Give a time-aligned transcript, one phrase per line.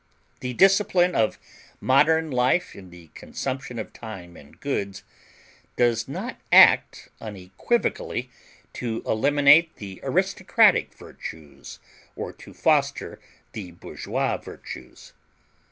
[0.39, 1.37] The discipline of
[1.79, 5.03] modern life in the consumption of time and goods
[5.77, 8.31] does not act unequivocally
[8.73, 11.77] to eliminate the aristocratic virtues
[12.15, 13.19] or to foster
[13.51, 15.13] the bourgeois virtues.